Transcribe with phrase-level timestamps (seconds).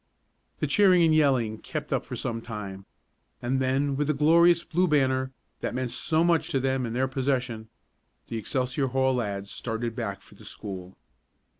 [0.61, 2.87] The cheering and yelling kept up for some time;
[3.39, 7.07] and then with the glorious Blue Banner, that meant so much to them in their
[7.07, 7.69] possession,
[8.25, 10.97] the Excelsior Hall lads started back for the school.